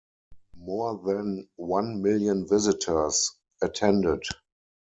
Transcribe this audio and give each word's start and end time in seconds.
More 0.57 0.97
than 1.05 1.47
one 1.57 2.01
million 2.01 2.47
visitors 2.47 3.35
attended. 3.61 4.23